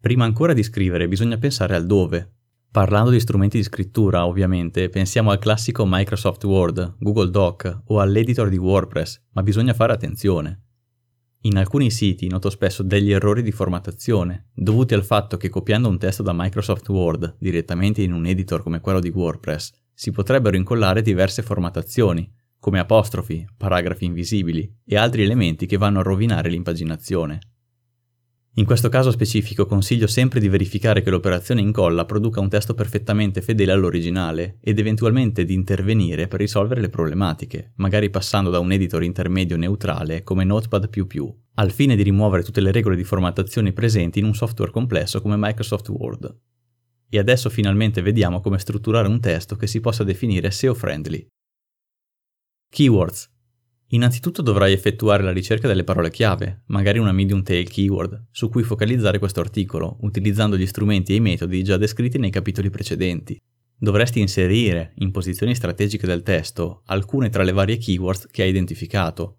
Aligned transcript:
Prima 0.00 0.24
ancora 0.24 0.52
di 0.52 0.62
scrivere 0.62 1.08
bisogna 1.08 1.38
pensare 1.38 1.74
al 1.74 1.84
dove. 1.84 2.34
Parlando 2.70 3.10
di 3.10 3.18
strumenti 3.18 3.56
di 3.56 3.64
scrittura, 3.64 4.26
ovviamente, 4.26 4.88
pensiamo 4.90 5.32
al 5.32 5.40
classico 5.40 5.84
Microsoft 5.84 6.44
Word, 6.44 6.96
Google 7.00 7.30
Doc 7.30 7.82
o 7.86 7.98
all'editor 7.98 8.48
di 8.48 8.58
WordPress, 8.58 9.20
ma 9.32 9.42
bisogna 9.42 9.74
fare 9.74 9.92
attenzione. 9.92 10.62
In 11.42 11.56
alcuni 11.56 11.90
siti 11.90 12.28
noto 12.28 12.48
spesso 12.48 12.84
degli 12.84 13.10
errori 13.10 13.42
di 13.42 13.50
formattazione, 13.50 14.50
dovuti 14.54 14.94
al 14.94 15.04
fatto 15.04 15.36
che 15.36 15.48
copiando 15.48 15.88
un 15.88 15.98
testo 15.98 16.22
da 16.22 16.32
Microsoft 16.32 16.88
Word 16.90 17.36
direttamente 17.40 18.00
in 18.00 18.12
un 18.12 18.26
editor 18.26 18.62
come 18.62 18.80
quello 18.80 19.00
di 19.00 19.08
WordPress, 19.08 19.72
si 19.92 20.12
potrebbero 20.12 20.56
incollare 20.56 21.02
diverse 21.02 21.42
formattazioni, 21.42 22.30
come 22.60 22.78
apostrofi, 22.78 23.44
paragrafi 23.56 24.04
invisibili 24.04 24.72
e 24.84 24.96
altri 24.96 25.22
elementi 25.22 25.66
che 25.66 25.76
vanno 25.76 25.98
a 25.98 26.02
rovinare 26.02 26.50
l'impaginazione. 26.50 27.40
In 28.54 28.64
questo 28.64 28.88
caso 28.88 29.12
specifico 29.12 29.66
consiglio 29.66 30.08
sempre 30.08 30.40
di 30.40 30.48
verificare 30.48 31.00
che 31.00 31.10
l'operazione 31.10 31.60
incolla 31.60 32.04
produca 32.04 32.40
un 32.40 32.48
testo 32.48 32.74
perfettamente 32.74 33.40
fedele 33.40 33.70
all'originale 33.70 34.58
ed 34.60 34.80
eventualmente 34.80 35.44
di 35.44 35.54
intervenire 35.54 36.26
per 36.26 36.40
risolvere 36.40 36.80
le 36.80 36.88
problematiche, 36.88 37.72
magari 37.76 38.10
passando 38.10 38.50
da 38.50 38.58
un 38.58 38.72
editor 38.72 39.04
intermedio 39.04 39.56
neutrale 39.56 40.24
come 40.24 40.42
Notepad++, 40.42 40.88
al 41.54 41.70
fine 41.70 41.94
di 41.94 42.02
rimuovere 42.02 42.42
tutte 42.42 42.60
le 42.60 42.72
regole 42.72 42.96
di 42.96 43.04
formattazione 43.04 43.72
presenti 43.72 44.18
in 44.18 44.24
un 44.24 44.34
software 44.34 44.72
complesso 44.72 45.22
come 45.22 45.36
Microsoft 45.38 45.88
Word. 45.90 46.36
E 47.08 47.18
adesso 47.18 47.50
finalmente 47.50 48.02
vediamo 48.02 48.40
come 48.40 48.58
strutturare 48.58 49.06
un 49.06 49.20
testo 49.20 49.54
che 49.54 49.68
si 49.68 49.80
possa 49.80 50.02
definire 50.02 50.50
SEO 50.50 50.74
friendly. 50.74 51.24
Keywords 52.70 53.30
Innanzitutto 53.90 54.42
dovrai 54.42 54.74
effettuare 54.74 55.22
la 55.22 55.32
ricerca 55.32 55.66
delle 55.66 55.82
parole 55.82 56.10
chiave, 56.10 56.64
magari 56.66 56.98
una 56.98 57.12
medium 57.12 57.42
tail 57.42 57.70
keyword, 57.70 58.26
su 58.30 58.50
cui 58.50 58.62
focalizzare 58.62 59.18
questo 59.18 59.40
articolo, 59.40 59.96
utilizzando 60.02 60.58
gli 60.58 60.66
strumenti 60.66 61.12
e 61.12 61.16
i 61.16 61.20
metodi 61.20 61.64
già 61.64 61.78
descritti 61.78 62.18
nei 62.18 62.30
capitoli 62.30 62.68
precedenti. 62.68 63.40
Dovresti 63.78 64.20
inserire, 64.20 64.92
in 64.96 65.10
posizioni 65.10 65.54
strategiche 65.54 66.06
del 66.06 66.22
testo, 66.22 66.82
alcune 66.86 67.30
tra 67.30 67.42
le 67.42 67.52
varie 67.52 67.78
keywords 67.78 68.26
che 68.26 68.42
hai 68.42 68.50
identificato. 68.50 69.38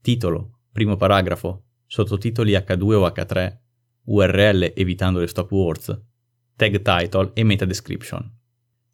Titolo, 0.00 0.60
primo 0.72 0.96
paragrafo, 0.96 1.64
sottotitoli 1.86 2.52
H2 2.52 2.92
o 2.94 3.06
H3, 3.06 3.56
URL 4.04 4.72
evitando 4.74 5.18
le 5.18 5.26
stop 5.26 5.50
words, 5.50 6.00
tag 6.56 6.80
title 6.80 7.32
e 7.34 7.42
meta 7.44 7.66
description. 7.66 8.32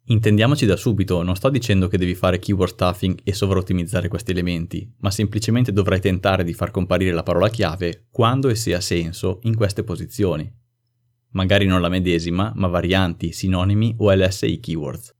Intendiamoci 0.07 0.65
da 0.65 0.75
subito, 0.75 1.23
non 1.23 1.37
sto 1.37 1.49
dicendo 1.49 1.87
che 1.87 1.97
devi 1.97 2.13
fare 2.13 2.37
keyword 2.37 2.73
stuffing 2.73 3.19
e 3.23 3.33
sovraottimizzare 3.33 4.09
questi 4.09 4.31
elementi, 4.31 4.91
ma 4.97 5.09
semplicemente 5.09 5.71
dovrai 5.71 6.01
tentare 6.01 6.43
di 6.43 6.53
far 6.53 6.71
comparire 6.71 7.13
la 7.13 7.23
parola 7.23 7.47
chiave 7.47 8.07
quando 8.11 8.49
e 8.49 8.55
se 8.55 8.73
ha 8.73 8.81
senso 8.81 9.39
in 9.43 9.55
queste 9.55 9.85
posizioni. 9.85 10.51
Magari 11.31 11.65
non 11.65 11.79
la 11.79 11.87
medesima, 11.87 12.51
ma 12.53 12.67
varianti, 12.67 13.31
sinonimi 13.31 13.95
o 13.99 14.13
LSI 14.13 14.59
keywords. 14.59 15.15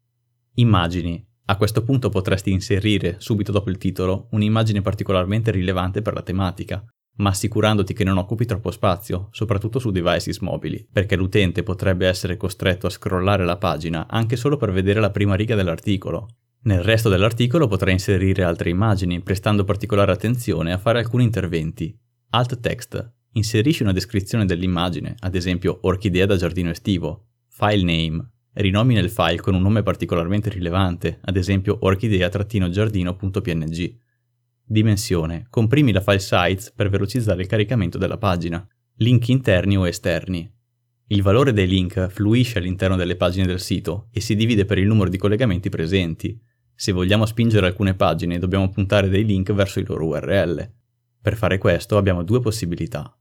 Immagini. 0.56 1.26
A 1.46 1.58
questo 1.58 1.84
punto 1.84 2.10
potresti 2.10 2.52
inserire, 2.52 3.16
subito 3.20 3.54
dopo 3.54 3.70
il 3.70 3.78
titolo, 3.78 4.28
un'immagine 4.32 4.82
particolarmente 4.82 5.52
rilevante 5.52 6.02
per 6.02 6.14
la 6.14 6.22
tematica, 6.22 6.84
ma 7.18 7.30
assicurandoti 7.30 7.94
che 7.94 8.04
non 8.04 8.18
occupi 8.18 8.46
troppo 8.46 8.72
spazio, 8.72 9.28
soprattutto 9.32 9.78
su 9.80 9.92
devices 9.92 10.40
mobili, 10.40 10.86
perché 10.92 11.16
l'utente 11.16 11.64
potrebbe 11.64 12.08
essere 12.08 12.38
costretto 12.38 12.88
a 12.88 12.90
scrollare 12.90 13.46
la 13.46 13.58
pagina 13.58 14.08
anche 14.08 14.36
solo 14.36 14.58
per 14.58 14.72
vedere 14.72 15.00
la 15.00 15.12
prima 15.12 15.36
riga 15.36 15.54
dell'articolo. 15.56 16.28
Nel 16.64 16.82
resto 16.82 17.10
dell'articolo 17.10 17.68
potrai 17.68 17.92
inserire 17.94 18.44
altre 18.44 18.70
immagini, 18.70 19.22
prestando 19.22 19.66
particolare 19.66 20.14
attenzione 20.14 20.72
a 20.72 20.78
fare 20.78 21.00
alcuni 21.00 21.26
interventi. 21.26 21.94
Alt 22.30 22.62
text. 22.62 23.12
Inserisci 23.34 23.84
una 23.84 23.92
descrizione 23.92 24.46
dell'immagine, 24.46 25.16
ad 25.20 25.36
esempio 25.36 25.80
orchidea 25.82 26.26
da 26.26 26.38
giardino 26.38 26.70
estivo. 26.70 27.26
File 27.50 27.84
name. 27.84 28.30
Rinomina 28.54 29.02
il 29.02 29.10
file 29.10 29.42
con 29.42 29.56
un 29.56 29.62
nome 29.62 29.84
particolarmente 29.84 30.50
rilevante, 30.50 31.20
ad 31.22 31.36
esempio 31.36 31.80
orchidea-giardino.png. 31.82 33.96
Dimensione. 34.66 35.46
Comprimi 35.50 35.92
la 35.92 36.02
file 36.02 36.20
size 36.20 36.72
per 36.76 36.90
velocizzare 36.90 37.42
il 37.42 37.48
caricamento 37.48 37.98
della 37.98 38.18
pagina. 38.18 38.66
Link 38.98 39.28
interni 39.28 39.78
o 39.78 39.88
esterni. 39.88 40.50
Il 41.08 41.22
valore 41.22 41.52
dei 41.52 41.68
link 41.68 42.08
fluisce 42.08 42.60
all'interno 42.60 42.96
delle 42.96 43.18
pagine 43.18 43.46
del 43.46 43.60
sito 43.60 44.08
e 44.12 44.22
si 44.22 44.36
divide 44.36 44.66
per 44.66 44.78
il 44.78 44.88
numero 44.88 45.10
di 45.10 45.18
collegamenti 45.18 45.70
presenti. 45.70 46.40
Se 46.74 46.92
vogliamo 46.92 47.26
spingere 47.26 47.68
alcune 47.68 47.94
pagine 47.94 48.40
dobbiamo 48.40 48.70
puntare 48.70 49.10
dei 49.10 49.26
link 49.26 49.52
verso 49.54 49.80
i 49.80 49.86
loro 49.86 50.08
URL. 50.08 50.72
Per 51.22 51.36
fare 51.36 51.58
questo 51.58 51.98
abbiamo 51.98 52.24
due 52.24 52.40
possibilità. 52.40 53.16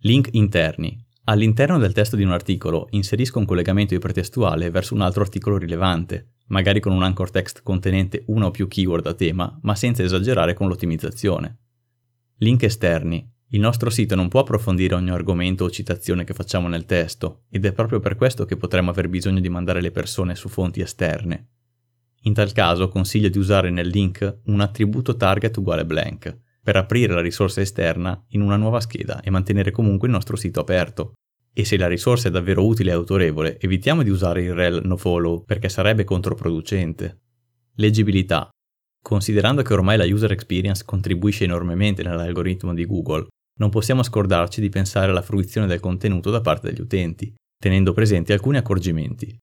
Link 0.00 0.28
interni. 0.32 1.04
All'interno 1.28 1.78
del 1.78 1.92
testo 1.92 2.16
di 2.16 2.24
un 2.24 2.32
articolo 2.32 2.86
inserisco 2.90 3.38
un 3.38 3.44
collegamento 3.44 3.94
ipertestuale 3.94 4.70
verso 4.70 4.94
un 4.94 5.02
altro 5.02 5.22
articolo 5.22 5.58
rilevante 5.58 6.32
magari 6.48 6.80
con 6.80 6.92
un 6.92 7.02
anchor 7.02 7.30
text 7.30 7.62
contenente 7.62 8.22
una 8.26 8.46
o 8.46 8.50
più 8.50 8.68
keyword 8.68 9.06
a 9.06 9.14
tema, 9.14 9.58
ma 9.62 9.74
senza 9.74 10.02
esagerare 10.02 10.54
con 10.54 10.68
l'ottimizzazione. 10.68 11.58
Link 12.38 12.62
esterni. 12.62 13.30
Il 13.50 13.60
nostro 13.60 13.88
sito 13.88 14.14
non 14.14 14.28
può 14.28 14.40
approfondire 14.40 14.94
ogni 14.94 15.10
argomento 15.10 15.64
o 15.64 15.70
citazione 15.70 16.24
che 16.24 16.34
facciamo 16.34 16.68
nel 16.68 16.84
testo, 16.84 17.44
ed 17.50 17.64
è 17.64 17.72
proprio 17.72 17.98
per 17.98 18.16
questo 18.16 18.44
che 18.44 18.56
potremmo 18.56 18.90
aver 18.90 19.08
bisogno 19.08 19.40
di 19.40 19.48
mandare 19.48 19.80
le 19.80 19.90
persone 19.90 20.34
su 20.34 20.48
fonti 20.48 20.80
esterne. 20.80 21.48
In 22.22 22.34
tal 22.34 22.52
caso 22.52 22.88
consiglio 22.88 23.28
di 23.28 23.38
usare 23.38 23.70
nel 23.70 23.88
link 23.88 24.40
un 24.44 24.60
attributo 24.60 25.16
target 25.16 25.56
uguale 25.56 25.86
blank, 25.86 26.38
per 26.68 26.76
aprire 26.76 27.14
la 27.14 27.22
risorsa 27.22 27.62
esterna 27.62 28.22
in 28.32 28.42
una 28.42 28.56
nuova 28.56 28.78
scheda 28.80 29.22
e 29.22 29.30
mantenere 29.30 29.70
comunque 29.70 30.06
il 30.06 30.12
nostro 30.12 30.36
sito 30.36 30.60
aperto, 30.60 31.14
e 31.50 31.64
se 31.64 31.78
la 31.78 31.88
risorsa 31.88 32.28
è 32.28 32.30
davvero 32.30 32.62
utile 32.62 32.90
e 32.90 32.92
autorevole, 32.92 33.58
evitiamo 33.58 34.02
di 34.02 34.10
usare 34.10 34.42
il 34.42 34.52
rel 34.52 34.82
nofollow 34.84 35.44
perché 35.46 35.70
sarebbe 35.70 36.04
controproducente. 36.04 37.20
Leggibilità. 37.76 38.50
Considerando 39.02 39.62
che 39.62 39.72
ormai 39.72 39.96
la 39.96 40.04
user 40.04 40.30
experience 40.32 40.82
contribuisce 40.84 41.44
enormemente 41.44 42.02
nell'algoritmo 42.02 42.74
di 42.74 42.84
Google, 42.84 43.28
non 43.60 43.70
possiamo 43.70 44.02
scordarci 44.02 44.60
di 44.60 44.68
pensare 44.68 45.10
alla 45.10 45.22
fruizione 45.22 45.66
del 45.66 45.80
contenuto 45.80 46.30
da 46.30 46.42
parte 46.42 46.68
degli 46.68 46.82
utenti, 46.82 47.34
tenendo 47.58 47.94
presenti 47.94 48.34
alcuni 48.34 48.58
accorgimenti. 48.58 49.34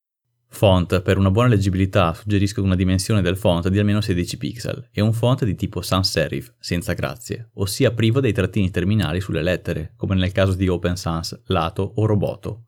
Font. 0.55 1.01
Per 1.01 1.17
una 1.17 1.31
buona 1.31 1.49
leggibilità 1.49 2.13
suggerisco 2.13 2.63
una 2.63 2.75
dimensione 2.75 3.21
del 3.21 3.35
font 3.35 3.67
di 3.67 3.77
almeno 3.77 3.99
16 3.99 4.37
pixel 4.37 4.87
e 4.89 5.01
un 5.01 5.11
font 5.11 5.43
di 5.43 5.53
tipo 5.53 5.81
sans 5.81 6.09
serif, 6.09 6.53
senza 6.57 6.93
grazie, 6.93 7.49
ossia 7.55 7.91
privo 7.91 8.21
dei 8.21 8.31
trattini 8.31 8.71
terminali 8.71 9.19
sulle 9.19 9.43
lettere, 9.43 9.93
come 9.97 10.15
nel 10.15 10.31
caso 10.31 10.53
di 10.53 10.69
Open 10.69 10.95
Sans, 10.95 11.41
Lato 11.47 11.91
o 11.95 12.05
Roboto. 12.05 12.67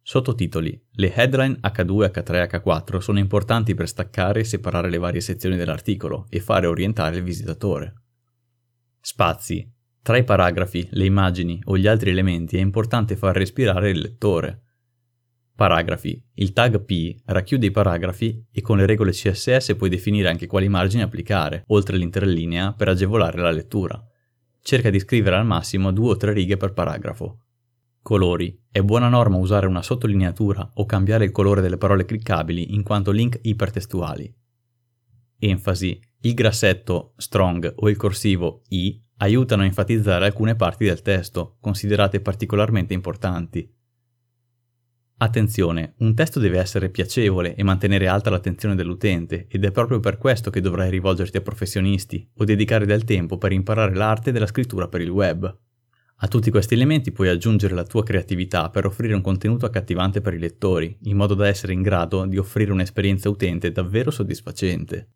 Sottotitoli. 0.00 0.80
Le 0.92 1.12
headline 1.14 1.58
H2, 1.60 2.10
H3 2.10 2.62
H4 2.62 2.98
sono 2.98 3.18
importanti 3.18 3.74
per 3.74 3.88
staccare 3.88 4.40
e 4.40 4.44
separare 4.44 4.88
le 4.88 4.98
varie 4.98 5.20
sezioni 5.20 5.56
dell'articolo 5.56 6.24
e 6.30 6.40
fare 6.40 6.66
orientare 6.66 7.16
il 7.18 7.24
visitatore. 7.24 8.04
Spazi. 9.00 9.70
Tra 10.00 10.16
i 10.16 10.24
paragrafi, 10.24 10.88
le 10.92 11.04
immagini 11.04 11.60
o 11.64 11.76
gli 11.76 11.86
altri 11.86 12.08
elementi 12.08 12.56
è 12.56 12.60
importante 12.60 13.16
far 13.16 13.36
respirare 13.36 13.90
il 13.90 13.98
lettore 13.98 14.62
Paragrafi. 15.56 16.22
Il 16.34 16.52
tag 16.52 16.84
P 16.84 17.16
racchiude 17.24 17.64
i 17.64 17.70
paragrafi 17.70 18.44
e 18.52 18.60
con 18.60 18.76
le 18.76 18.84
regole 18.84 19.12
CSS 19.12 19.74
puoi 19.74 19.88
definire 19.88 20.28
anche 20.28 20.46
quali 20.46 20.68
margini 20.68 21.02
applicare, 21.02 21.64
oltre 21.68 21.96
l'interlinea, 21.96 22.74
per 22.74 22.88
agevolare 22.88 23.40
la 23.40 23.50
lettura. 23.50 23.98
Cerca 24.60 24.90
di 24.90 24.98
scrivere 24.98 25.36
al 25.36 25.46
massimo 25.46 25.92
due 25.92 26.10
o 26.10 26.16
tre 26.18 26.34
righe 26.34 26.58
per 26.58 26.74
paragrafo. 26.74 27.38
Colori. 28.02 28.64
È 28.70 28.82
buona 28.82 29.08
norma 29.08 29.38
usare 29.38 29.66
una 29.66 29.80
sottolineatura 29.80 30.72
o 30.74 30.84
cambiare 30.84 31.24
il 31.24 31.32
colore 31.32 31.62
delle 31.62 31.78
parole 31.78 32.04
cliccabili 32.04 32.74
in 32.74 32.82
quanto 32.82 33.10
link 33.10 33.38
ipertestuali. 33.40 34.30
Enfasi. 35.38 35.98
Il 36.20 36.34
grassetto 36.34 37.14
strong 37.16 37.72
o 37.76 37.88
il 37.88 37.96
corsivo 37.96 38.60
I 38.68 39.02
aiutano 39.18 39.62
a 39.62 39.64
enfatizzare 39.64 40.26
alcune 40.26 40.54
parti 40.54 40.84
del 40.84 41.00
testo, 41.00 41.56
considerate 41.60 42.20
particolarmente 42.20 42.92
importanti. 42.92 43.72
Attenzione, 45.18 45.94
un 45.98 46.14
testo 46.14 46.38
deve 46.38 46.58
essere 46.58 46.90
piacevole 46.90 47.54
e 47.54 47.62
mantenere 47.62 48.06
alta 48.06 48.28
l'attenzione 48.28 48.74
dell'utente 48.74 49.46
ed 49.48 49.64
è 49.64 49.70
proprio 49.70 49.98
per 49.98 50.18
questo 50.18 50.50
che 50.50 50.60
dovrai 50.60 50.90
rivolgerti 50.90 51.38
a 51.38 51.40
professionisti 51.40 52.28
o 52.34 52.44
dedicare 52.44 52.84
del 52.84 53.04
tempo 53.04 53.38
per 53.38 53.50
imparare 53.52 53.94
l'arte 53.94 54.30
della 54.30 54.46
scrittura 54.46 54.88
per 54.88 55.00
il 55.00 55.08
web. 55.08 55.58
A 56.16 56.28
tutti 56.28 56.50
questi 56.50 56.74
elementi 56.74 57.12
puoi 57.12 57.30
aggiungere 57.30 57.74
la 57.74 57.84
tua 57.84 58.02
creatività 58.02 58.68
per 58.68 58.84
offrire 58.84 59.14
un 59.14 59.22
contenuto 59.22 59.64
accattivante 59.64 60.20
per 60.20 60.34
i 60.34 60.38
lettori, 60.38 60.98
in 61.04 61.16
modo 61.16 61.32
da 61.32 61.46
essere 61.46 61.72
in 61.72 61.80
grado 61.80 62.26
di 62.26 62.36
offrire 62.36 62.72
un'esperienza 62.72 63.30
utente 63.30 63.72
davvero 63.72 64.10
soddisfacente. 64.10 65.08